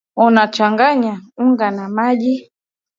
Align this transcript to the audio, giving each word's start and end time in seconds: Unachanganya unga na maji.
Unachanganya 0.15 1.21
unga 1.37 1.71
na 1.71 1.89
maji. 1.89 2.51